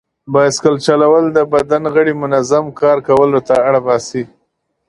[0.33, 4.23] بایسکل چلول د بدن غړي منظم کار کولو ته اړ باسي.